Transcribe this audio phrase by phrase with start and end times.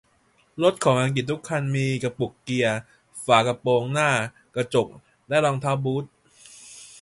[0.63, 2.77] รถของอังกฤษทุกคันมีกระปุกเกียร์
[3.25, 4.11] ฝากระโปรงหน้า
[4.55, 4.87] กระจก
[5.29, 6.05] และรองเท้าบูท